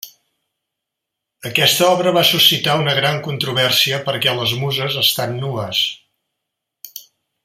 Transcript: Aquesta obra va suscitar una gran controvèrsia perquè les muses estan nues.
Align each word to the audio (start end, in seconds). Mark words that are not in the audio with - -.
Aquesta 1.49 1.89
obra 1.97 2.13
va 2.15 2.23
suscitar 2.31 2.77
una 2.85 2.95
gran 3.01 3.21
controvèrsia 3.29 4.01
perquè 4.09 4.35
les 4.39 4.55
muses 4.63 4.99
estan 5.03 5.37
nues. 5.45 5.85